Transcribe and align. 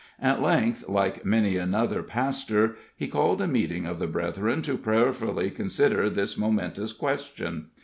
At 0.19 0.41
length, 0.41 0.89
like 0.89 1.25
many 1.25 1.57
another 1.57 2.01
pastor, 2.01 2.75
he 2.95 3.07
called 3.07 3.39
a 3.39 3.47
meeting 3.47 3.85
of 3.85 3.99
the 3.99 4.07
brethren, 4.07 4.63
to 4.63 4.75
prayerfully 4.79 5.51
consider 5.51 6.09
this 6.09 6.39
momentous 6.39 6.91
question. 6.91 7.67